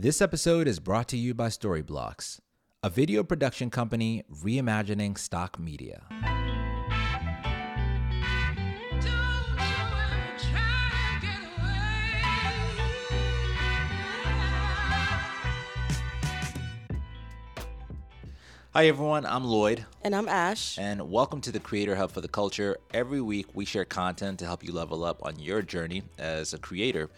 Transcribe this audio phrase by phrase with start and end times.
[0.00, 2.38] This episode is brought to you by Storyblocks,
[2.84, 6.04] a video production company reimagining stock media.
[18.70, 19.26] Hi, everyone.
[19.26, 19.84] I'm Lloyd.
[20.02, 20.78] And I'm Ash.
[20.78, 22.76] And welcome to the Creator Hub for the Culture.
[22.94, 26.58] Every week, we share content to help you level up on your journey as a
[26.58, 27.10] creator.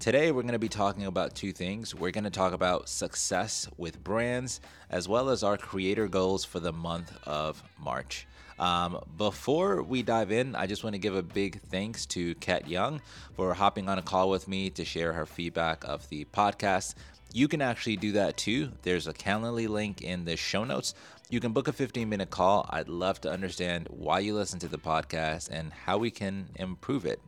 [0.00, 1.92] Today, we're going to be talking about two things.
[1.92, 6.60] We're going to talk about success with brands, as well as our creator goals for
[6.60, 8.28] the month of March.
[8.60, 12.68] Um, before we dive in, I just want to give a big thanks to Kat
[12.68, 13.00] Young
[13.34, 16.94] for hopping on a call with me to share her feedback of the podcast.
[17.32, 18.70] You can actually do that too.
[18.82, 20.94] There's a Calendly link in the show notes.
[21.28, 22.70] You can book a 15 minute call.
[22.70, 27.04] I'd love to understand why you listen to the podcast and how we can improve
[27.04, 27.20] it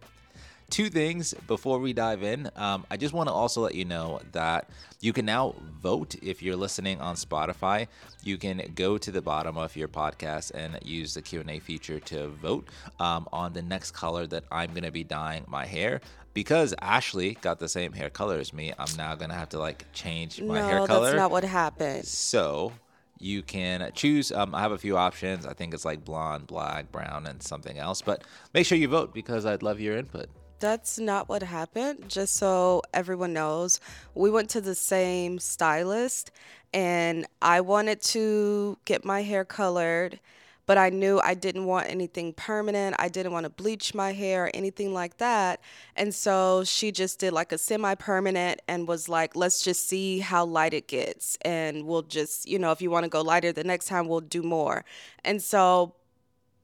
[0.70, 2.50] two things before we dive in.
[2.56, 4.70] Um, I just want to also let you know that
[5.00, 7.88] you can now vote if you're listening on Spotify.
[8.22, 12.28] You can go to the bottom of your podcast and use the Q&A feature to
[12.28, 16.00] vote um, on the next color that I'm going to be dyeing my hair.
[16.32, 19.58] Because Ashley got the same hair color as me, I'm now going to have to
[19.58, 21.00] like change my no, hair color.
[21.00, 22.04] No, that's not what happened.
[22.04, 22.72] So
[23.18, 24.32] you can choose.
[24.32, 25.44] Um, I have a few options.
[25.44, 28.00] I think it's like blonde, black, brown, and something else.
[28.00, 30.28] But make sure you vote because I'd love your input.
[30.60, 32.08] That's not what happened.
[32.08, 33.80] Just so everyone knows,
[34.14, 36.30] we went to the same stylist
[36.74, 40.20] and I wanted to get my hair colored,
[40.66, 42.94] but I knew I didn't want anything permanent.
[42.98, 45.60] I didn't want to bleach my hair or anything like that.
[45.96, 50.18] And so she just did like a semi permanent and was like, let's just see
[50.18, 51.38] how light it gets.
[51.40, 54.20] And we'll just, you know, if you want to go lighter the next time, we'll
[54.20, 54.84] do more.
[55.24, 55.94] And so,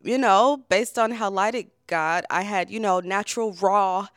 [0.03, 4.09] you know, based on how light it got, I had, you know, natural raw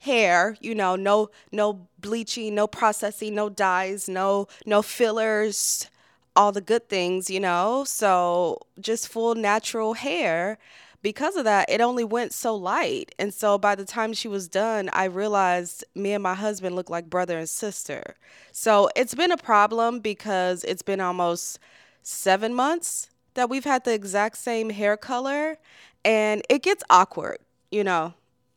[0.00, 5.90] hair, you know, no no bleaching, no processing, no dyes, no no fillers,
[6.36, 7.84] all the good things, you know.
[7.86, 10.58] So, just full natural hair.
[11.00, 13.14] Because of that, it only went so light.
[13.20, 16.90] And so by the time she was done, I realized me and my husband look
[16.90, 18.16] like brother and sister.
[18.52, 21.58] So, it's been a problem because it's been almost
[22.02, 25.58] 7 months that we've had the exact same hair color
[26.04, 27.38] and it gets awkward,
[27.70, 28.12] you know.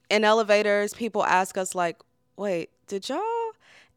[0.09, 1.97] In elevators, people ask us, like,
[2.35, 3.21] wait, did y'all?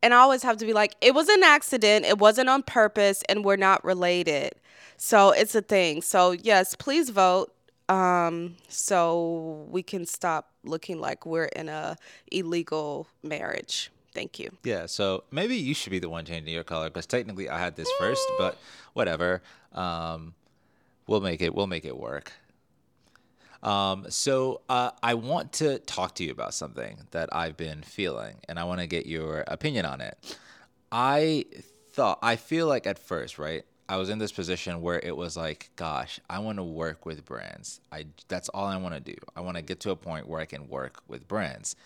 [0.02, 3.22] And I always have to be like, it was an accident, it wasn't on purpose,
[3.30, 4.52] and we're not related.
[4.98, 6.02] So it's a thing.
[6.02, 7.54] So, yes, please vote
[7.88, 11.96] um, so we can stop looking like we're in a
[12.30, 13.90] illegal marriage.
[14.12, 14.50] Thank you.
[14.62, 17.74] Yeah, so maybe you should be the one changing your color because technically I had
[17.74, 18.58] this first, but
[18.92, 19.40] whatever.
[19.72, 20.34] Um,
[21.06, 21.54] we'll make it.
[21.54, 22.32] We'll make it work.
[23.62, 28.36] Um, so uh, I want to talk to you about something that I've been feeling,
[28.48, 30.38] and I want to get your opinion on it.
[30.92, 31.46] I
[31.92, 33.64] thought I feel like at first, right?
[33.88, 37.24] I was in this position where it was like, gosh, I want to work with
[37.24, 37.80] brands.
[37.92, 39.16] I that's all I want to do.
[39.34, 41.76] I want to get to a point where I can work with brands.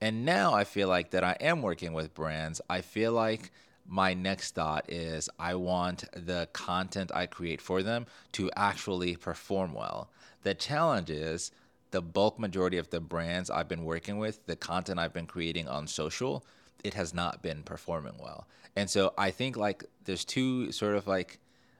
[0.00, 2.60] And now I feel like that I am working with brands.
[2.70, 3.50] I feel like
[3.88, 9.72] my next thought is I want the content I create for them to actually perform
[9.72, 10.10] well.
[10.42, 11.50] The challenge is
[11.90, 15.68] the bulk majority of the brands I've been working with, the content I've been creating
[15.68, 16.44] on social,
[16.84, 18.46] it has not been performing well.
[18.76, 21.38] And so I think like there's two sort of like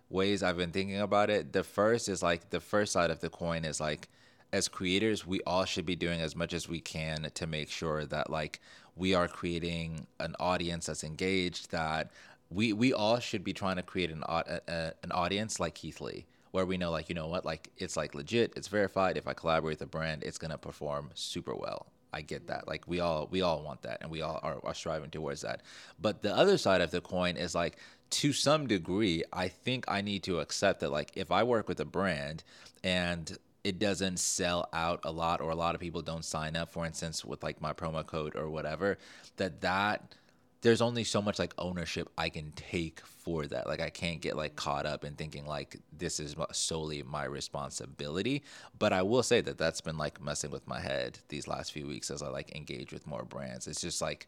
[0.09, 1.53] ways I've been thinking about it.
[1.53, 4.09] The first is like the first side of the coin is like
[4.53, 8.07] as creators, we all should be doing as much as we can to make sure
[8.07, 8.61] that like
[8.99, 12.11] we are creating an audience that's engaged that
[12.51, 14.23] we we all should be trying to create an
[14.69, 18.15] an audience like Keith Lee where we know like you know what like it's like
[18.15, 19.17] legit it's verified.
[19.17, 21.87] If i collaborate with a brand it's going to perform super well.
[22.11, 22.67] I get that.
[22.67, 25.63] Like we all we all want that and we all are, are striving towards that.
[26.01, 27.77] But the other side of the coin is like
[28.11, 31.81] to some degree i think i need to accept that like if i work with
[31.81, 32.43] a brand
[32.83, 33.37] and
[33.69, 36.87] it doesn't sell out a lot or a lot of people don't sign up for
[36.87, 38.97] instance with like my promo code or whatever
[39.37, 40.15] that that
[40.61, 43.69] there's only so much like ownership I can take for that.
[43.69, 48.43] Like I can't get like caught up in thinking like this is solely my responsibility.
[48.77, 51.87] But I will say that that's been like messing with my head these last few
[51.87, 53.69] weeks as I like engage with more brands.
[53.69, 54.27] It's just like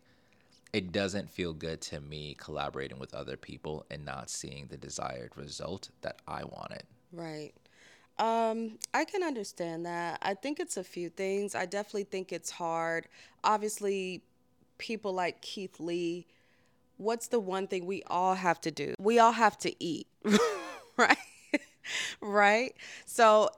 [0.73, 5.33] it doesn't feel good to me collaborating with other people and not seeing the desired
[5.37, 6.85] result that I wanted.
[7.13, 7.53] Right.
[8.21, 10.19] Um, I can understand that.
[10.21, 11.55] I think it's a few things.
[11.55, 13.09] I definitely think it's hard.
[13.43, 14.23] Obviously,
[14.77, 16.27] people like Keith Lee,
[16.99, 18.95] what's the one thing we all have to do?
[19.01, 20.07] We all have to eat,
[20.99, 21.17] right?
[22.21, 22.75] right?
[23.07, 23.49] So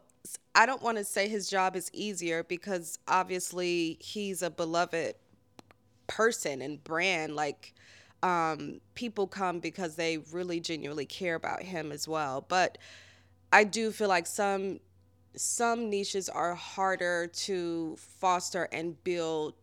[0.54, 5.16] I don't want to say his job is easier because obviously he's a beloved
[6.06, 7.34] person and brand.
[7.34, 7.74] Like,
[8.22, 12.44] um, people come because they really genuinely care about him as well.
[12.48, 12.78] But
[13.52, 14.80] I do feel like some
[15.34, 19.54] some niches are harder to foster and build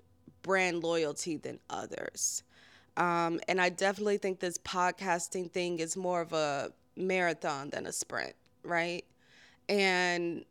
[0.42, 2.44] brand loyalty than others.
[2.98, 7.92] Um, and I definitely think this podcasting thing is more of a marathon than a
[7.92, 8.34] sprint,
[8.64, 9.06] right?
[9.68, 10.44] And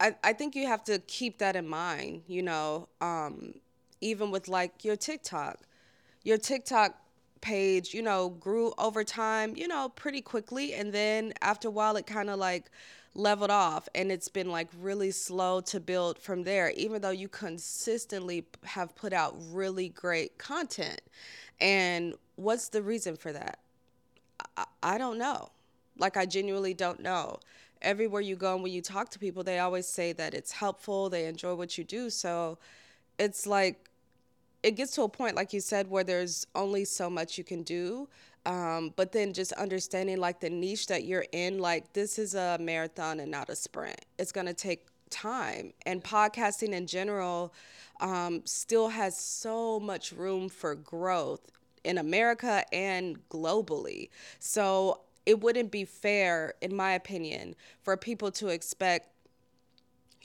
[0.00, 3.54] I, I think you have to keep that in mind, you know, um,
[4.00, 5.60] even with like your TikTok.
[6.24, 6.98] Your TikTok
[7.46, 10.74] page, you know, grew over time, you know, pretty quickly.
[10.74, 12.70] And then after a while, it kind of like
[13.14, 17.28] leveled off and it's been like really slow to build from there, even though you
[17.28, 21.00] consistently have put out really great content.
[21.60, 23.60] And what's the reason for that?
[24.56, 25.50] I, I don't know.
[25.96, 27.38] Like, I genuinely don't know.
[27.80, 31.08] Everywhere you go and when you talk to people, they always say that it's helpful,
[31.08, 32.10] they enjoy what you do.
[32.10, 32.58] So
[33.18, 33.88] it's like,
[34.66, 37.62] it gets to a point, like you said, where there's only so much you can
[37.62, 38.08] do.
[38.46, 42.58] Um, but then just understanding like the niche that you're in, like this is a
[42.60, 44.04] marathon and not a sprint.
[44.18, 45.72] It's going to take time.
[45.86, 47.54] And podcasting in general
[48.00, 51.48] um, still has so much room for growth
[51.84, 54.08] in America and globally.
[54.40, 59.10] So it wouldn't be fair, in my opinion, for people to expect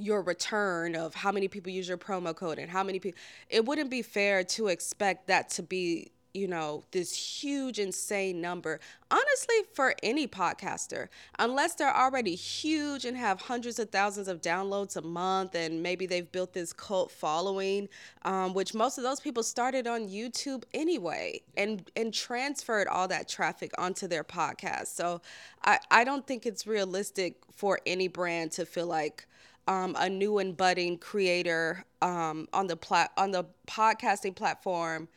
[0.02, 3.20] your return of how many people use your promo code and how many people
[3.50, 8.80] it wouldn't be fair to expect that to be you know this huge insane number.
[9.10, 14.96] Honestly for any podcaster unless they're already huge and have hundreds of thousands of downloads
[14.96, 17.90] a month and maybe they've built this cult following
[18.24, 23.28] um, which most of those people started on youtube anyway and and transferred all that
[23.28, 24.88] traffic onto their podcast.
[24.88, 25.22] So
[25.66, 29.28] i i don't think it's realistic for any brand to feel like
[29.68, 35.08] um, a new and budding creator um, on the plat- on the podcasting platform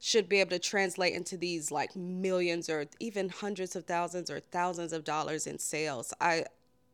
[0.00, 4.40] should be able to translate into these like millions or even hundreds of thousands or
[4.40, 6.12] thousands of dollars in sales.
[6.20, 6.44] I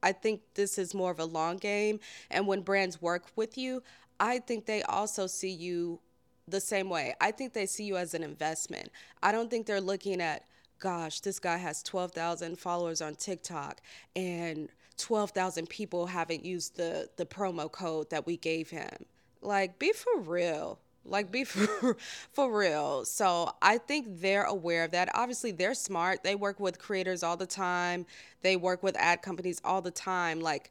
[0.02, 3.82] I think this is more of a long game and when brands work with you,
[4.18, 6.00] I think they also see you
[6.48, 7.14] the same way.
[7.20, 8.90] I think they see you as an investment.
[9.22, 10.44] I don't think they're looking at
[10.80, 13.82] gosh, this guy has 12,000 followers on TikTok
[14.16, 14.70] and
[15.00, 19.06] 12,000 people haven't used the the promo code that we gave him.
[19.43, 20.79] Like be for real.
[21.05, 21.97] Like be for,
[22.32, 23.05] for real.
[23.05, 25.08] So I think they're aware of that.
[25.14, 26.23] Obviously, they're smart.
[26.23, 28.06] They work with creators all the time.
[28.43, 30.41] They work with ad companies all the time.
[30.41, 30.70] Like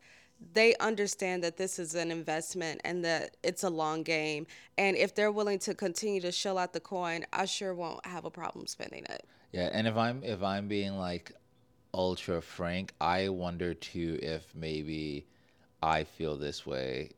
[0.54, 4.48] they understand that this is an investment and that it's a long game.
[4.78, 8.26] And if they're willing to continue to shell out the coin, I sure won't have
[8.26, 9.26] a problem spending it.
[9.52, 11.32] Yeah, and if I'm if I'm being like
[11.94, 15.26] ultra frank, I wonder too if maybe
[15.82, 17.12] I feel this way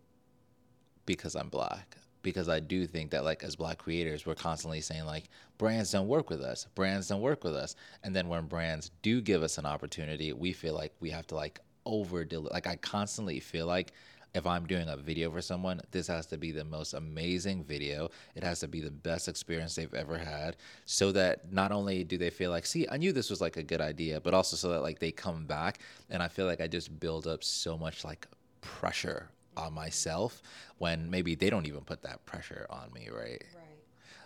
[1.05, 1.97] because I'm black.
[2.23, 6.07] Because I do think that like as black creators, we're constantly saying like brands don't
[6.07, 9.57] work with us, brands don't work with us, and then when brands do give us
[9.57, 12.53] an opportunity, we feel like we have to like over deliver.
[12.53, 13.93] like I constantly feel like
[14.33, 18.09] if I'm doing a video for someone, this has to be the most amazing video.
[18.35, 20.55] It has to be the best experience they've ever had
[20.85, 23.63] so that not only do they feel like, see, I knew this was like a
[23.63, 25.79] good idea, but also so that like they come back.
[26.09, 28.27] And I feel like I just build up so much like
[28.61, 30.41] pressure on myself
[30.77, 33.43] when maybe they don't even put that pressure on me, right?
[33.53, 33.60] Right.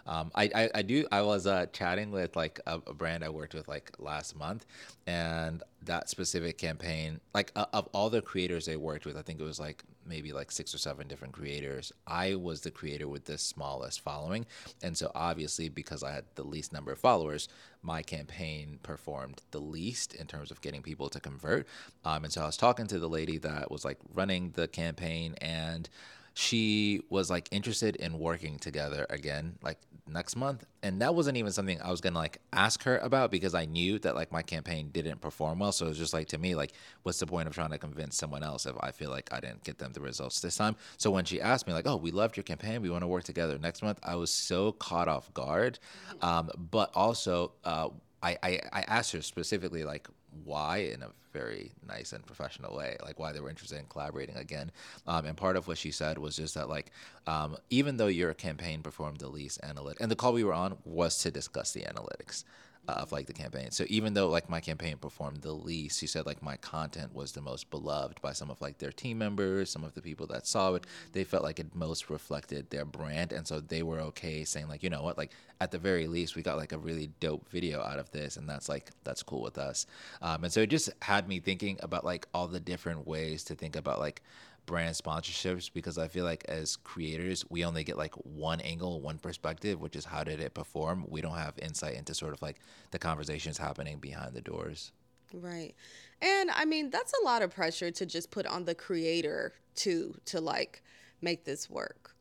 [0.07, 1.07] Um, I, I, I, do.
[1.11, 4.65] I was uh, chatting with like a, a, brand I worked with like last month,
[5.07, 9.39] and that specific campaign, like uh, of all the creators they worked with, I think
[9.39, 11.91] it was like maybe like six or seven different creators.
[12.05, 14.45] I was the creator with the smallest following,
[14.83, 17.49] and so obviously because I had the least number of followers,
[17.81, 21.67] my campaign performed the least in terms of getting people to convert.
[22.03, 25.33] Um, and so I was talking to the lady that was like running the campaign
[25.41, 25.89] and
[26.37, 30.65] she was like interested in working together again like next month.
[30.83, 33.97] And that wasn't even something i was gonna like ask her about because i knew
[33.99, 35.71] that like my campaign didn't perform well.
[35.71, 36.73] So it was just like to me like
[37.03, 39.63] what's the point of trying to convince someone else if i feel like i didn't
[39.63, 40.75] get them the results this time?
[40.97, 42.81] So when she asked me like oh we loved your campaign.
[42.81, 45.79] We want to work together next month i was so caught off guard.
[46.21, 47.89] Um, but also uh,
[48.21, 50.09] I, I, I asked her specifically like
[50.43, 54.37] why in a very nice and professional way, like why they were interested in collaborating
[54.37, 54.71] again.
[55.05, 56.91] Um, and part of what she said was just that, like,
[57.27, 60.77] um, even though your campaign performed the least analytic, and the call we were on
[60.85, 62.43] was to discuss the analytics
[62.87, 63.71] of like the campaign.
[63.71, 67.31] So even though like my campaign performed the least, she said like my content was
[67.31, 70.47] the most beloved by some of like their team members, some of the people that
[70.47, 70.85] saw it.
[71.13, 74.83] They felt like it most reflected their brand, and so they were okay saying like,
[74.83, 77.81] you know what, like at the very least, we got like a really dope video
[77.81, 79.85] out of this, and that's like that's cool with us.
[80.21, 83.55] Um, and so it just had me thinking about like all the different ways to
[83.55, 84.21] think about like
[84.65, 89.19] brand sponsorships because I feel like as creators, we only get like one angle, one
[89.19, 91.05] perspective, which is how did it perform.
[91.09, 92.59] We don't have insight into sort of like
[92.91, 94.91] the conversations happening behind the doors.
[95.33, 95.75] Right.
[96.21, 100.15] And I mean, that's a lot of pressure to just put on the creator too
[100.25, 100.81] to like
[101.21, 102.15] make this work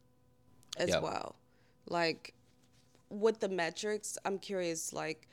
[0.76, 0.98] as Yep.
[0.98, 1.36] well.
[1.88, 2.34] Like
[3.10, 5.28] with the metrics, I'm curious like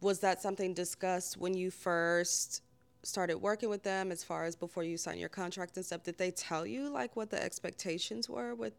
[0.00, 2.62] was that something discussed when you first
[3.08, 6.02] started working with them as far as before you signed your contract and stuff?
[6.02, 8.74] Did they tell you like what the expectations were with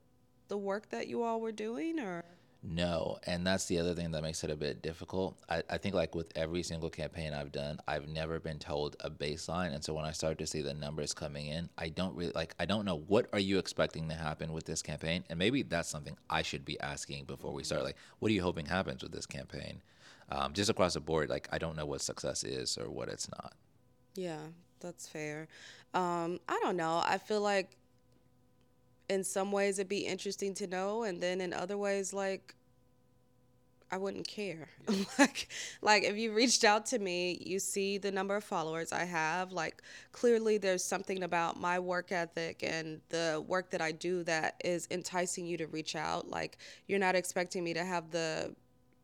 [0.48, 2.24] the work that you all were doing or
[2.62, 5.38] No, and that's the other thing that makes it a bit difficult.
[5.48, 9.10] I, I think like with every single campaign I've done, I've never been told a
[9.10, 12.34] baseline, and so when I start to see the numbers coming in, I don't really
[12.36, 12.54] like.
[12.60, 15.88] I don't know what are you expecting to happen with this campaign, and maybe that's
[15.90, 17.84] something I should be asking before we start.
[17.84, 19.82] Like, what are you hoping happens with this campaign?
[20.30, 23.30] Um, just across the board, like I don't know what success is or what it's
[23.32, 23.54] not.
[24.16, 24.40] Yeah,
[24.80, 25.48] that's fair.
[25.94, 27.02] Um, I don't know.
[27.06, 27.78] I feel like
[29.10, 32.56] in some ways it'd be interesting to know, and then in other ways, like
[33.92, 34.68] I wouldn't care.
[35.20, 35.48] like,
[35.82, 39.52] like if you reached out to me, you see the number of followers I have.
[39.52, 44.62] Like, clearly there's something about my work ethic and the work that I do that
[44.64, 46.30] is enticing you to reach out.
[46.30, 48.54] Like, you're not expecting me to have the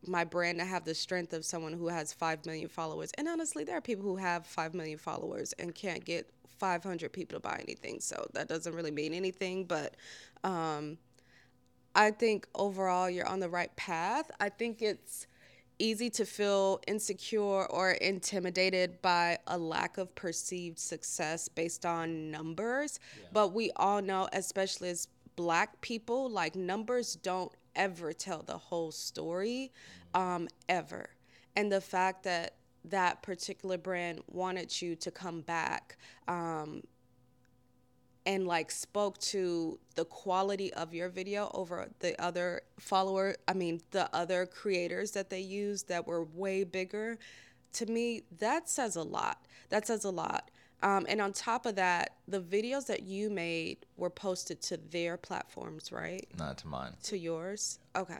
[0.08, 3.10] my brand to have the strength of someone who has 5 million followers.
[3.18, 7.38] And honestly, there are people who have 5 million followers and can't get 500 people
[7.38, 8.00] to buy anything.
[8.00, 9.64] So that doesn't really mean anything.
[9.64, 9.96] But
[10.44, 10.98] um,
[11.94, 14.30] I think overall you're on the right path.
[14.40, 15.26] I think it's
[15.78, 22.98] easy to feel insecure or intimidated by a lack of perceived success based on numbers.
[23.32, 28.90] But we all know, especially as black people, like numbers don't ever tell the whole
[28.90, 29.72] story,
[30.14, 31.10] um, ever.
[31.54, 32.54] And the fact that
[32.90, 35.96] that particular brand wanted you to come back
[36.28, 36.82] um,
[38.24, 43.80] and like spoke to the quality of your video over the other follower i mean
[43.92, 47.18] the other creators that they used that were way bigger
[47.72, 50.50] to me that says a lot that says a lot
[50.86, 55.16] um, and on top of that the videos that you made were posted to their
[55.16, 56.26] platforms right?
[56.38, 56.92] Not to mine.
[57.04, 57.78] to yours?
[57.94, 58.18] Okay.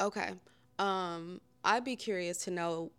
[0.00, 0.30] Okay.
[0.78, 2.90] Um i'd be curious to know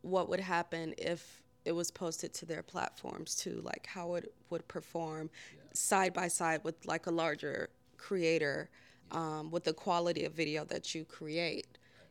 [0.00, 4.66] what would happen if it was posted to their platforms too like how it would
[4.66, 5.28] perform
[5.74, 8.70] side by side with like a larger creator
[9.10, 11.66] um, with the quality of video that you create.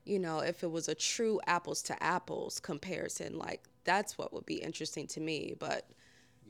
[0.06, 4.46] You know if it was a true apples to apples comparison like that's what would
[4.46, 5.88] be interesting to me but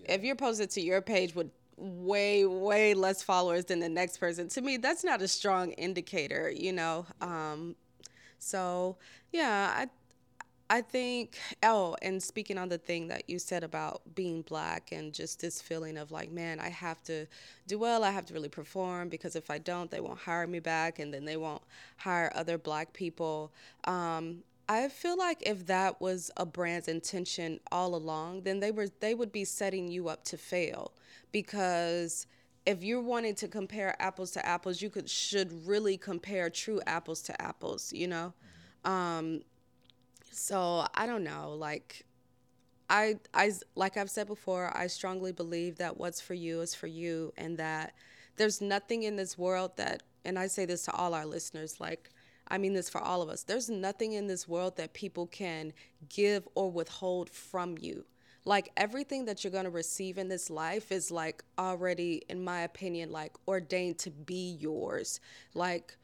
[0.06, 4.48] if you're posted to your page with way way less followers than the next person
[4.48, 7.06] to me that's not a strong indicator you know?
[7.22, 7.76] Um,
[8.40, 8.98] so
[9.32, 9.88] yeah i
[10.72, 15.14] I think, oh, and speaking on the thing that you said about being black and
[15.14, 17.28] just this feeling of like, man, I have to
[17.68, 20.62] do well, I have to really perform because if I don't, they won't hire me
[20.62, 21.62] back and then they won't
[21.98, 23.52] hire other black people.
[23.84, 28.88] Um, I feel like if that was a brand's intention all along, then they were
[29.02, 30.94] they would be setting you up to fail
[31.34, 32.26] because
[32.66, 37.22] if you're wanting to compare apples to apples, you could should really compare true apples
[37.24, 38.34] to apples, you know?
[38.86, 39.42] Um,
[40.32, 41.54] so I don't know.
[41.54, 42.06] Like,
[42.90, 46.88] I, I, like I've said before, I strongly believe that what's for you is for
[46.88, 47.94] you, and that
[48.38, 52.10] there's nothing in this world that, and I say this to all our listeners, like,
[52.52, 53.44] I mean this for all of us.
[53.44, 55.72] There's nothing in this world that people can
[56.10, 58.04] give or withhold from you.
[58.44, 62.62] Like everything that you're going to receive in this life is like already, in my
[62.62, 65.22] opinion, like ordained to be yours.
[65.54, 65.96] Like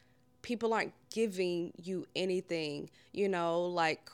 [0.41, 4.09] people aren't giving you anything, you know, like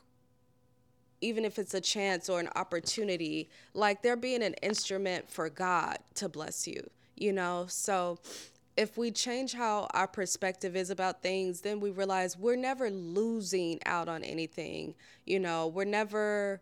[1.22, 6.00] even if it's a chance or an opportunity, like they're being an instrument for God
[6.16, 7.66] to bless you, you know?
[7.70, 8.18] So
[8.76, 13.80] if we change how our perspective is about things, then we realize we're never losing
[13.86, 15.68] out on anything, you know?
[15.68, 16.62] We're never,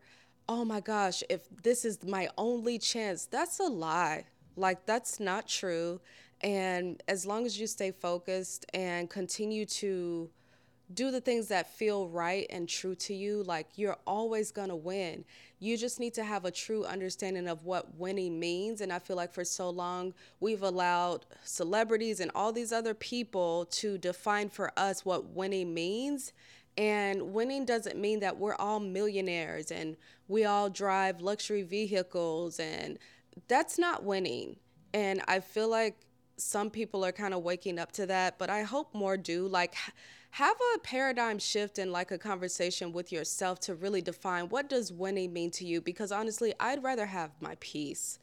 [0.49, 4.25] oh my gosh, if this is my only chance, that's a lie.
[4.57, 6.01] Like, that's not true.
[6.41, 10.29] And as long as you stay focused and continue to
[10.93, 15.25] do the things that feel right and true to you, like you're always gonna win.
[15.59, 18.81] You just need to have a true understanding of what winning means.
[18.81, 23.65] And I feel like for so long, we've allowed celebrities and all these other people
[23.71, 26.33] to define for us what winning means.
[26.77, 32.97] And winning doesn't mean that we're all millionaires and we all drive luxury vehicles, and
[33.47, 34.55] that's not winning.
[34.93, 35.97] And I feel like
[36.37, 39.47] some people are kind of waking up to that, but I hope more do.
[39.47, 39.75] Like,
[40.31, 44.91] have a paradigm shift and like a conversation with yourself to really define what does
[44.91, 45.81] winning mean to you.
[45.81, 48.17] Because honestly, I'd rather have my peace.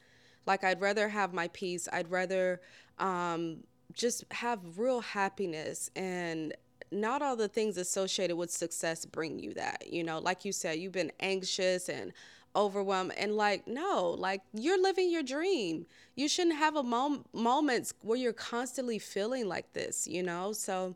[0.47, 1.87] Like, I'd rather have my peace.
[1.93, 2.61] I'd rather
[2.99, 3.59] um,
[3.93, 6.55] just have real happiness and
[6.91, 9.93] not all the things associated with success bring you that.
[9.93, 12.13] You know, like you said, you've been anxious and
[12.57, 15.87] overwhelmed and like no like you're living your dream
[16.17, 20.95] you shouldn't have a mom- moments where you're constantly feeling like this you know so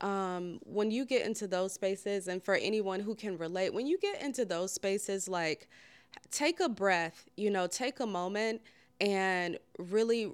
[0.00, 3.98] um, when you get into those spaces and for anyone who can relate when you
[3.98, 5.68] get into those spaces like
[6.30, 8.60] take a breath you know take a moment
[9.00, 10.32] and really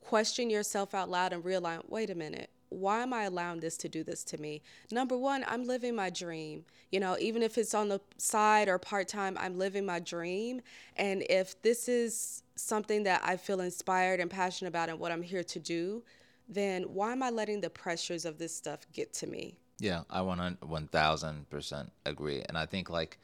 [0.00, 3.88] question yourself out loud and realize wait a minute why am I allowing this to
[3.88, 4.62] do this to me?
[4.90, 6.64] Number one, I'm living my dream.
[6.90, 10.60] You know, even if it's on the side or part time, I'm living my dream.
[10.96, 15.22] And if this is something that I feel inspired and passionate about and what I'm
[15.22, 16.02] here to do,
[16.48, 19.56] then why am I letting the pressures of this stuff get to me?
[19.78, 22.42] Yeah, I 1000% agree.
[22.48, 23.18] And I think like,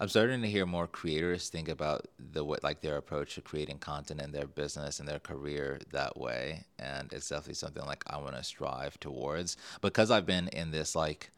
[0.00, 3.78] I'm starting to hear more creators think about the way, like their approach to creating
[3.78, 8.16] content in their business and their career that way, and it's definitely something like I
[8.18, 11.30] want to strive towards because I've been in this like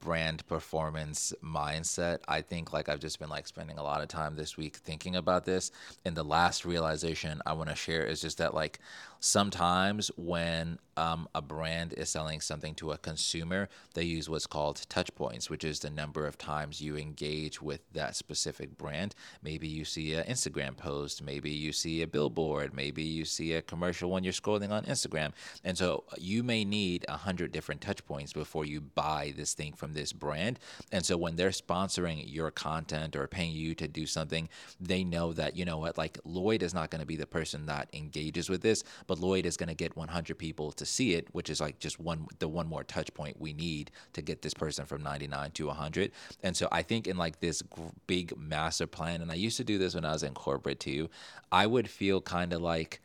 [0.00, 2.18] brand performance mindset.
[2.28, 5.16] I think like I've just been like spending a lot of time this week thinking
[5.16, 5.70] about this.
[6.04, 8.78] And the last realization I want to share is just that like
[9.20, 14.84] sometimes when um, a brand is selling something to a consumer, they use what's called
[14.88, 19.14] touch points, which is the number of times you engage with that specific brand.
[19.42, 23.62] Maybe you see an Instagram post, maybe you see a billboard, maybe you see a
[23.62, 25.32] commercial when you're scrolling on Instagram.
[25.64, 29.72] And so you may need a hundred different touch points before you buy this thing
[29.82, 30.60] from this brand.
[30.92, 34.48] And so when they're sponsoring your content or paying you to do something,
[34.80, 37.66] they know that, you know what, like Lloyd is not going to be the person
[37.66, 41.26] that engages with this, but Lloyd is going to get 100 people to see it,
[41.32, 44.54] which is like just one the one more touch point we need to get this
[44.54, 46.12] person from 99 to 100.
[46.44, 47.60] And so I think in like this
[48.06, 51.10] big master plan, and I used to do this when I was in corporate too,
[51.50, 53.00] I would feel kind of like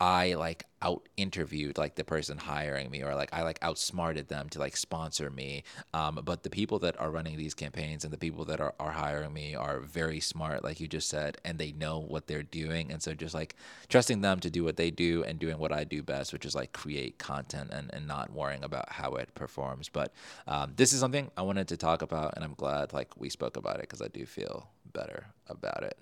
[0.00, 4.48] I like out interviewed like the person hiring me or like I like outsmarted them
[4.50, 5.64] to like sponsor me.
[5.92, 8.92] Um, but the people that are running these campaigns and the people that are, are
[8.92, 12.92] hiring me are very smart, like you just said, and they know what they're doing.
[12.92, 13.56] And so just like
[13.88, 16.54] trusting them to do what they do and doing what I do best, which is
[16.54, 19.88] like create content and, and not worrying about how it performs.
[19.88, 20.12] But
[20.46, 23.56] um, this is something I wanted to talk about and I'm glad like we spoke
[23.56, 25.98] about it because I do feel better about it.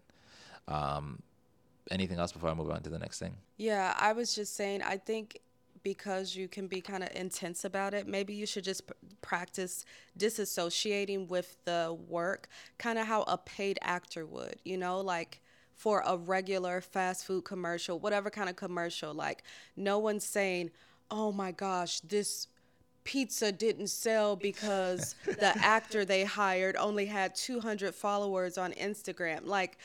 [0.69, 1.23] Um,
[1.91, 3.35] anything else before I move on to the next thing?
[3.57, 5.41] Yeah, I was just saying, I think
[5.83, 9.85] because you can be kind of intense about it, maybe you should just p- practice
[10.19, 15.41] disassociating with the work, kind of how a paid actor would, you know, like
[15.77, 19.45] for a regular fast food commercial, whatever kind of commercial, like
[19.77, 20.71] no one's saying,
[21.11, 22.49] oh my gosh, this
[23.05, 29.47] pizza didn't sell because the actor they hired only had 200 followers on Instagram.
[29.47, 29.79] Like,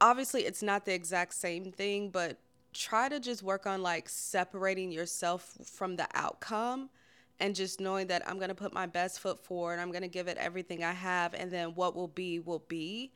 [0.00, 2.38] obviously it's not the exact same thing, but
[2.72, 6.90] try to just work on like separating yourself from the outcome
[7.38, 10.08] and just knowing that I'm going to put my best foot forward, I'm going to
[10.08, 13.12] give it everything I have and then what will be will be.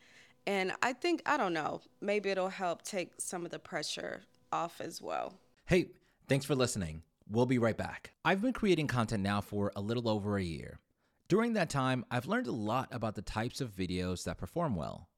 [0.46, 4.80] And I think I don't know, maybe it'll help take some of the pressure off
[4.80, 5.34] as well.
[5.66, 5.86] Hey,
[6.28, 7.02] thanks for listening.
[7.30, 8.12] We'll be right back.
[8.24, 10.80] I've been creating content now for a little over a year.
[11.28, 15.09] During that time, I've learned a lot about the types of videos that perform well.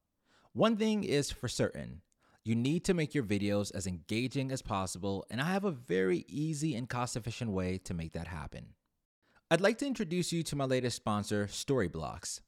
[0.55, 2.03] One thing is for certain
[2.45, 6.25] you need to make your videos as engaging as possible, and I have a very
[6.27, 8.75] easy and cost efficient way to make that happen.
[9.49, 12.41] I'd like to introduce you to my latest sponsor, Storyblocks.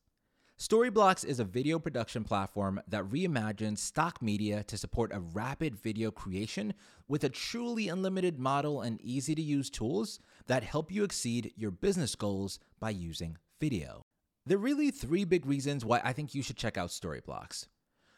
[0.60, 6.12] Storyblocks is a video production platform that reimagines stock media to support a rapid video
[6.12, 6.76] creation
[7.08, 11.72] with a truly unlimited model and easy to use tools that help you exceed your
[11.72, 14.04] business goals by using video.
[14.46, 17.66] There are really three big reasons why I think you should check out Storyblocks.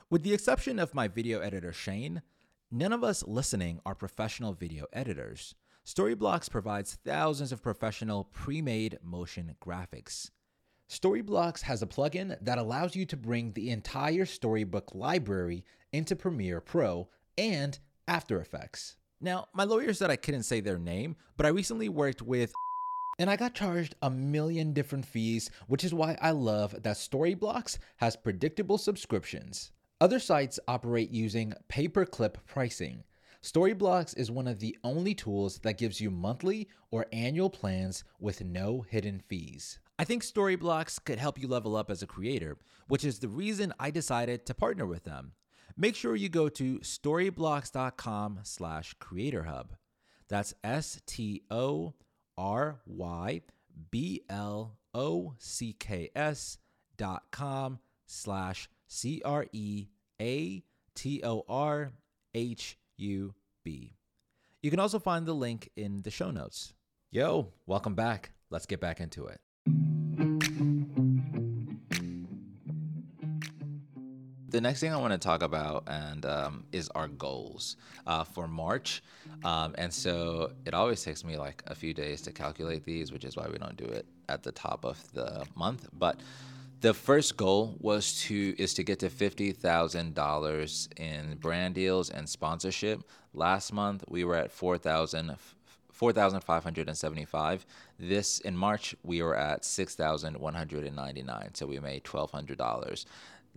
[0.10, 2.22] With the exception of my video editor, Shane,
[2.72, 5.54] none of us listening are professional video editors.
[5.86, 10.32] Storyblocks provides thousands of professional pre made motion graphics.
[10.90, 16.62] Storyblocks has a plugin that allows you to bring the entire Storyblocks library into Premiere
[16.62, 18.96] Pro and After Effects.
[19.20, 22.54] Now, my lawyer said I couldn't say their name, but I recently worked with
[23.20, 27.78] and I got charged a million different fees, which is why I love that Storyblocks
[27.98, 29.72] has predictable subscriptions.
[30.00, 33.04] Other sites operate using pay per clip pricing.
[33.42, 38.44] Storyblocks is one of the only tools that gives you monthly or annual plans with
[38.44, 39.80] no hidden fees.
[39.98, 42.58] I think Storyblocks could help you level up as a creator,
[42.88, 45.32] which is the reason I decided to partner with them.
[45.76, 49.70] Make sure you go to storyblocks.com slash creatorhub.
[50.28, 51.96] That's S T O
[52.38, 53.42] R Y
[53.90, 56.60] B L O C K S
[56.98, 59.88] dot com slash C R E
[60.22, 60.64] A
[60.96, 61.92] T O R
[62.34, 63.94] H U B.
[64.62, 66.74] You can also find the link in the show notes.
[67.12, 68.32] Yo, welcome back.
[68.50, 69.40] Let's get back into it.
[74.50, 77.76] The next thing I want to talk about and um, is our goals
[78.08, 79.04] uh, for March,
[79.44, 83.26] um, and so it always takes me like a few days to calculate these, which
[83.26, 85.90] is why we don't do it at the top of the month.
[85.94, 86.22] But
[86.82, 92.10] the first goal was to is to get to fifty thousand dollars in brand deals
[92.10, 93.04] and sponsorship.
[93.34, 95.36] Last month we were at four thousand.
[95.98, 97.66] 4,575.
[97.98, 101.56] This in March, we were at 6,199.
[101.56, 103.06] So we made $1,200.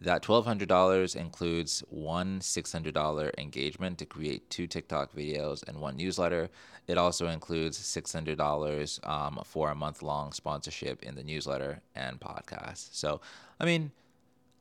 [0.02, 6.48] That $1,200 includes one $600 engagement to create two TikTok videos and one newsletter.
[6.86, 12.94] It also includes $600 um, for a month long sponsorship in the newsletter and podcast.
[12.94, 13.20] So,
[13.60, 13.92] I mean,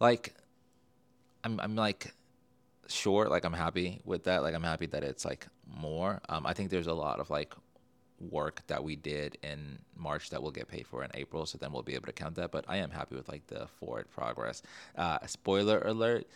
[0.01, 0.33] like,
[1.45, 2.13] I'm, I'm like,
[2.87, 4.43] sure, like, I'm happy with that.
[4.43, 6.19] Like, I'm happy that it's like more.
[6.27, 7.53] Um, I think there's a lot of like
[8.19, 11.45] work that we did in March that we'll get paid for in April.
[11.45, 12.51] So then we'll be able to count that.
[12.51, 14.61] But I am happy with like the forward progress.
[14.95, 16.27] Uh, spoiler alert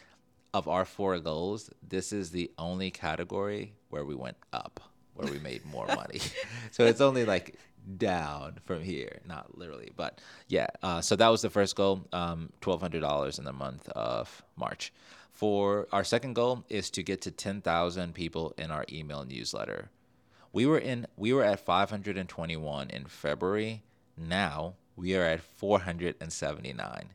[0.54, 4.80] of our four goals, this is the only category where we went up,
[5.16, 6.20] where we made more money.
[6.72, 7.56] so it's only like
[7.98, 10.68] down from here, not literally, but yeah.
[10.82, 14.44] Uh, so that was the first goal, um, twelve hundred dollars in the month of
[14.56, 14.94] March.
[15.32, 19.90] For our second goal is to get to ten thousand people in our email newsletter.
[20.54, 23.82] We were in we were at 521 in February.
[24.16, 27.10] Now we are at 479.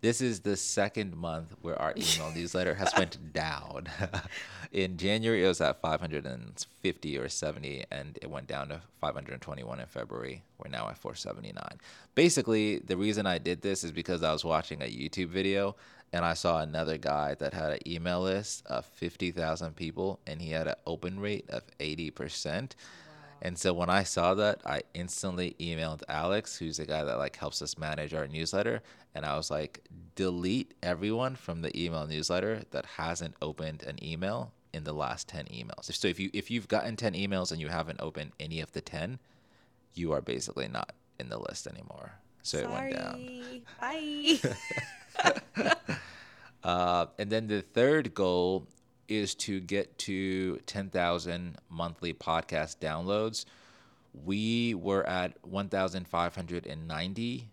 [0.00, 3.86] This is the second month where our email newsletter has went down.
[4.72, 9.86] in January it was at 550 or 70 and it went down to 521 in
[9.86, 10.42] February.
[10.58, 11.78] We're now at 479.
[12.16, 15.76] Basically, the reason I did this is because I was watching a YouTube video
[16.12, 20.50] and I saw another guy that had an email list of 50,000 people and he
[20.50, 22.72] had an open rate of 80%.
[23.42, 27.36] And so when I saw that, I instantly emailed Alex, who's the guy that like
[27.36, 28.82] helps us manage our newsletter,
[29.14, 29.80] and I was like,
[30.14, 35.46] delete everyone from the email newsletter that hasn't opened an email in the last 10
[35.46, 35.92] emails.
[35.92, 38.80] So if you if you've gotten 10 emails and you haven't opened any of the
[38.80, 39.18] 10,
[39.94, 42.12] you are basically not in the list anymore.
[42.42, 42.92] So Sorry.
[42.92, 43.62] it went down.
[43.80, 44.38] Bye.
[46.62, 48.66] Uh, and then the third goal
[49.08, 53.44] is to get to 10,000 monthly podcast downloads.
[54.12, 57.48] We were at 1,590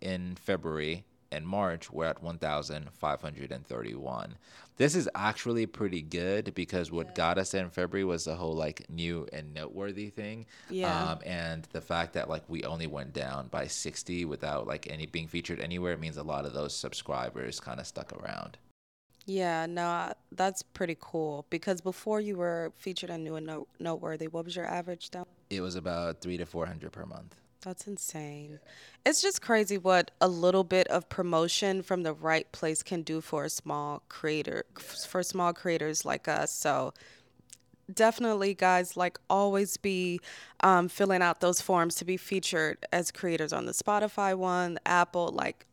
[0.00, 1.04] in February.
[1.30, 4.34] In March, we're at 1,531.
[4.78, 8.86] This is actually pretty good because what got us in February was the whole like
[8.88, 10.46] new and noteworthy thing.
[10.70, 11.10] Yeah.
[11.10, 15.06] Um, and the fact that like we only went down by 60 without like any
[15.06, 18.56] being featured anywhere means a lot of those subscribers kind of stuck around.
[19.26, 24.46] Yeah, no, that's pretty cool because before you were featured on New and Noteworthy, what
[24.46, 25.26] was your average down?
[25.50, 27.36] It was about three to 400 per month.
[27.62, 28.60] That's insane.
[29.04, 33.20] It's just crazy what a little bit of promotion from the right place can do
[33.20, 36.52] for a small creator, for small creators like us.
[36.52, 36.94] So
[37.92, 40.20] definitely, guys, like always be
[40.60, 44.88] um, filling out those forms to be featured as creators on the Spotify one, the
[44.88, 45.66] Apple, like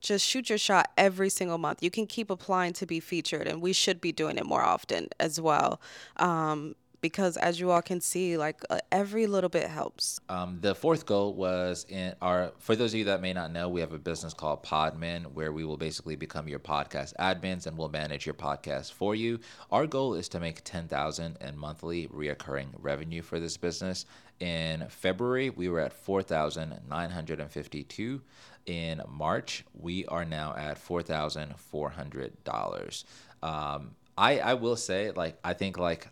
[0.00, 1.82] just shoot your shot every single month.
[1.82, 5.08] You can keep applying to be featured, and we should be doing it more often
[5.20, 5.80] as well.
[6.16, 10.20] Um, because as you all can see, like uh, every little bit helps.
[10.28, 12.52] Um, the fourth goal was in our.
[12.58, 15.52] For those of you that may not know, we have a business called Podman, where
[15.52, 19.40] we will basically become your podcast admins and we'll manage your podcast for you.
[19.70, 24.06] Our goal is to make ten thousand in monthly reoccurring revenue for this business.
[24.40, 28.22] In February, we were at four thousand nine hundred and fifty-two.
[28.66, 33.04] In March, we are now at four thousand four hundred dollars.
[33.42, 36.08] Um, I I will say, like I think like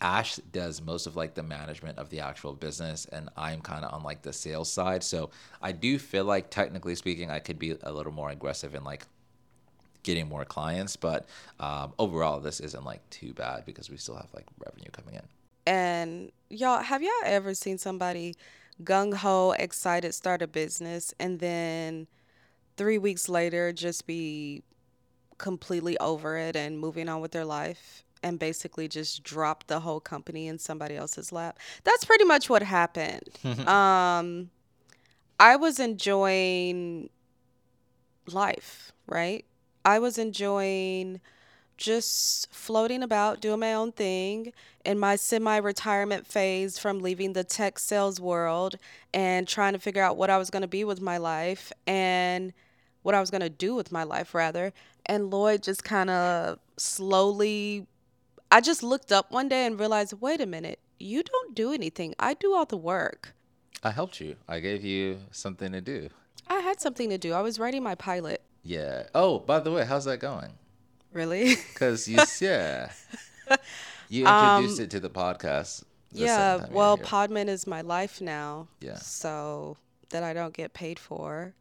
[0.00, 3.92] Ash does most of like the management of the actual business, and I'm kind of
[3.94, 5.02] on like the sales side.
[5.02, 5.30] So
[5.62, 9.06] I do feel like, technically speaking, I could be a little more aggressive in like
[10.02, 10.96] getting more clients.
[10.96, 11.26] But
[11.60, 15.22] um, overall, this isn't like too bad because we still have like revenue coming in.
[15.66, 18.34] And y'all, have y'all ever seen somebody
[18.82, 22.06] gung ho, excited, start a business, and then
[22.76, 24.62] three weeks later just be
[25.38, 30.00] completely over it and moving on with their life and basically just drop the whole
[30.00, 31.58] company in somebody else's lap?
[31.84, 33.28] That's pretty much what happened.
[33.68, 34.50] um,
[35.38, 37.10] I was enjoying
[38.26, 39.44] life, right?
[39.84, 41.20] I was enjoying
[41.76, 44.52] just floating about, doing my own thing
[44.84, 48.76] in my semi retirement phase from leaving the tech sales world
[49.12, 52.52] and trying to figure out what I was going to be with my life and
[53.02, 54.72] what I was going to do with my life, rather.
[55.06, 57.86] And Lloyd just kind of slowly
[58.50, 62.14] I just looked up one day and realized, wait a minute, you don't do anything.
[62.18, 63.34] I do all the work.
[63.82, 64.36] I helped you.
[64.48, 66.08] I gave you something to do.
[66.48, 67.32] I had something to do.
[67.32, 68.42] I was writing my pilot.
[68.62, 69.04] Yeah.
[69.14, 70.52] Oh, by the way, how's that going?
[71.12, 71.56] Really?
[71.74, 72.90] Because you, yeah,
[74.08, 75.84] you introduced it to the podcast.
[76.12, 76.36] the Um, yeah.
[76.36, 76.98] second time you were Well.
[76.98, 78.68] Podman is my life now.
[78.80, 78.96] Yeah.
[78.96, 79.76] So
[80.10, 81.54] that I don't get paid for.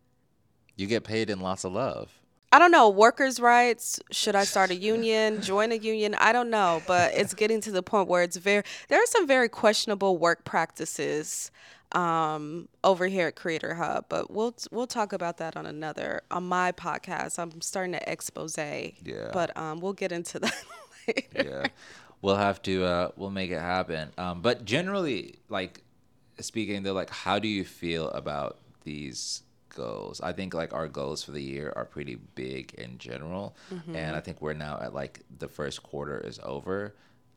[0.75, 2.11] you get paid in lots of love.
[2.53, 2.87] I don't know.
[2.87, 3.99] Workers' rights.
[4.11, 5.41] Should I start a union?
[5.41, 6.15] Join a union?
[6.19, 6.81] I don't know.
[6.87, 8.63] But it's getting to the point where it's very.
[8.89, 11.51] There are some very questionable work practices
[11.93, 14.05] um, over here at Creator Hub.
[14.07, 17.39] But we'll we'll talk about that on another on my podcast.
[17.39, 18.55] I'm starting to expose.
[18.57, 19.31] Yeah.
[19.33, 20.53] But um, we'll get into that
[21.07, 21.49] later.
[21.49, 21.67] yeah
[22.21, 25.83] we'll have to uh we'll make it happen um but generally like
[26.39, 29.42] speaking though like how do you feel about these
[29.73, 30.21] goals.
[30.21, 33.55] I think like our goals for the year are pretty big in general.
[33.93, 36.95] And i think we're now at like the first quarter is over.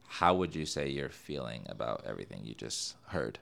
[0.09, 3.39] How would you say you're feeling about everything you just heard?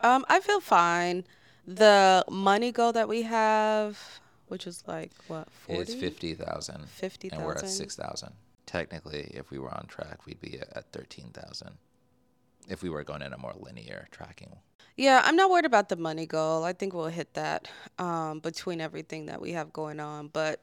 [0.00, 1.24] Um, I feel fine.
[1.66, 5.80] The money goal that we have, which is like what 40?
[5.80, 6.34] it's 40?
[6.34, 6.86] 50000
[7.32, 8.32] and we're at 6000
[8.66, 11.72] technically if we were on track we'd be at 13000
[12.68, 14.58] if we were going in a more linear tracking
[14.96, 16.62] Yeah, I'm not worried about the money goal.
[16.64, 17.68] I think we'll hit that
[17.98, 20.28] um, between everything that we have going on.
[20.28, 20.60] But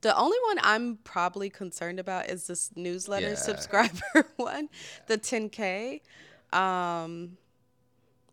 [0.00, 3.34] the only one I'm probably concerned about is this newsletter Yeah.
[3.36, 4.68] subscriber one,
[5.06, 6.00] the 10K.
[6.52, 7.36] Um,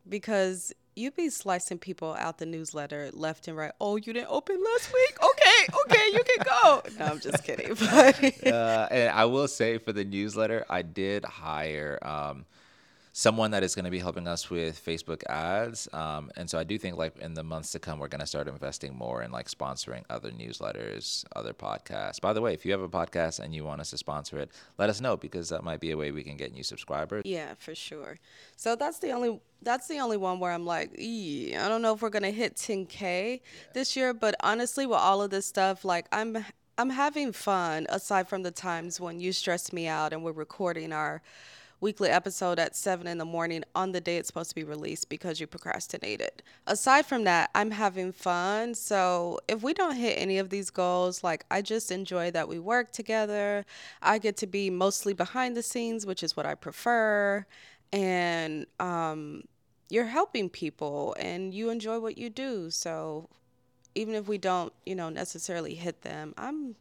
[0.09, 3.71] because you be slicing people out the newsletter left and right.
[3.79, 5.17] Oh, you didn't open last week?
[5.23, 6.81] Okay, okay, you can go.
[6.99, 7.75] No, I'm just kidding.
[7.79, 12.45] But uh, and I will say for the newsletter, I did hire um,
[13.13, 15.87] someone that is going to be helping us with Facebook ads.
[15.93, 18.27] Um, and so I do think like in the months to come, we're going to
[18.27, 22.21] start investing more in like sponsoring other newsletters, other podcasts.
[22.21, 24.51] By the way, if you have a podcast and you want us to sponsor it,
[24.77, 27.23] let us know because that might be a way we can get new subscribers.
[27.25, 28.19] Yeah, for sure.
[28.55, 31.93] So that's the only that's the only one where I'm like, "Ee, I don't know
[31.93, 33.41] if we're gonna hit 10k
[33.73, 34.13] this year.
[34.13, 36.45] But honestly, with all of this stuff, like I'm
[36.77, 37.85] I'm having fun.
[37.89, 41.21] Aside from the times when you stress me out and we're recording our
[41.81, 45.09] weekly episode at seven in the morning on the day it's supposed to be released
[45.09, 46.43] because you procrastinated.
[46.67, 48.75] Aside from that, I'm having fun.
[48.75, 52.59] So if we don't hit any of these goals, like I just enjoy that we
[52.59, 53.65] work together.
[54.01, 57.45] I get to be mostly behind the scenes, which is what I prefer.
[57.91, 59.43] And um,
[59.89, 62.69] you're helping people and you enjoy what you do.
[62.69, 63.27] So
[63.95, 66.75] even if we don't, you know, necessarily hit them, I'm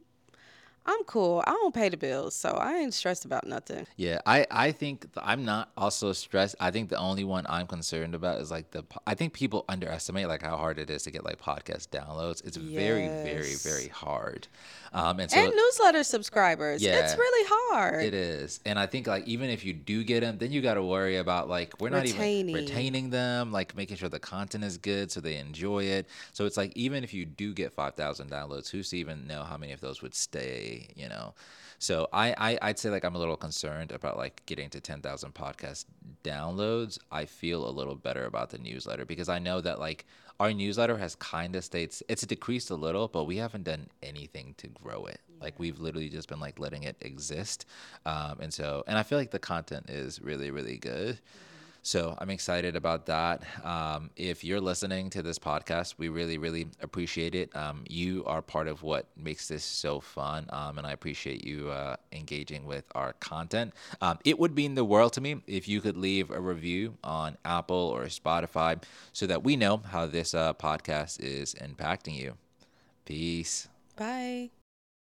[0.85, 1.43] I'm cool.
[1.45, 3.85] I don't pay the bills, so I ain't stressed about nothing.
[3.97, 6.55] Yeah, I, I think th- I'm not also stressed.
[6.59, 8.83] I think the only one I'm concerned about is like the.
[9.05, 12.43] I think people underestimate like how hard it is to get like podcast downloads.
[12.45, 14.47] It's very, very, very hard.
[14.93, 16.83] Um, and so and newsletter subscribers.
[16.83, 18.03] Yeah, It's really hard.
[18.03, 20.73] It is, and I think like even if you do get them, then you got
[20.73, 22.55] to worry about like we're not even Retaining.
[22.55, 26.07] retaining them, like making sure the content is good so they enjoy it.
[26.33, 29.43] So it's like even if you do get five thousand downloads, who's to even know
[29.43, 30.89] how many of those would stay?
[30.95, 31.35] You know.
[31.79, 35.01] So I, I I'd say like I'm a little concerned about like getting to ten
[35.01, 35.85] thousand podcast
[36.23, 36.99] downloads.
[37.11, 40.05] I feel a little better about the newsletter because I know that like
[40.41, 44.55] our newsletter has kind of stayed it's decreased a little but we haven't done anything
[44.57, 45.19] to grow it.
[45.39, 47.65] Like we've literally just been like letting it exist.
[48.07, 51.19] Um, and so and i feel like the content is really really good
[51.81, 53.43] so i'm excited about that.
[53.63, 57.55] Um, if you're listening to this podcast we really really appreciate it.
[57.55, 61.69] Um, you are part of what makes this so fun um, and i appreciate you
[61.69, 63.73] uh, engaging with our content.
[64.01, 67.37] Um, it would mean the world to me if you could leave a review on
[67.45, 68.81] apple or spotify
[69.13, 72.37] so that we know how this uh, podcast is impacting you.
[73.05, 73.67] Peace.
[73.95, 74.51] Bye.